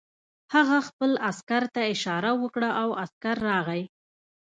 هغه 0.53 0.77
خپل 0.87 1.11
عسکر 1.29 1.63
ته 1.73 1.81
اشاره 1.93 2.31
وکړه 2.41 2.69
او 2.81 2.89
عسکر 3.03 3.35
راغی 3.49 3.83